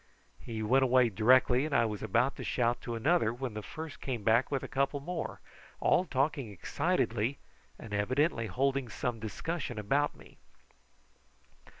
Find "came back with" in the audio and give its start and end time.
4.03-4.63